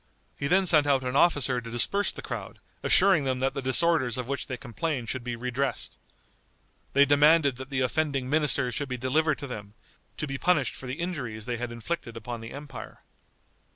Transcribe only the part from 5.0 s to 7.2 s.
should be redressed. They